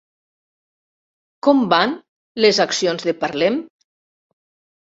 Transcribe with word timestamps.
Com 1.49 1.61
van 1.75 1.93
les 2.47 2.63
accions 2.67 3.07
de 3.11 3.17
Parlem? 3.23 3.63